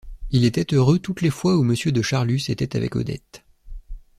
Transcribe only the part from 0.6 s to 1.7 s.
heureux toutes les fois où